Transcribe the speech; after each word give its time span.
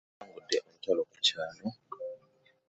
Tuwangudde 0.09 0.55
olutalo 0.65 1.01
ku 1.09 1.13
mulyango. 1.19 1.67